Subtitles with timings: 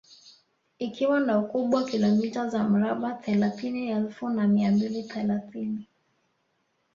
[0.79, 5.87] Ikiwa na ukubwa kilomita za mraba thelathini elfu na mia mbili thelathini